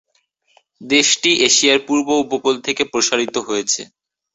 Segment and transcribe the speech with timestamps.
[0.85, 3.81] দেশটি এশিয়ার পূর্ব উপকূল থেকে প্রসারিত হয়েছে।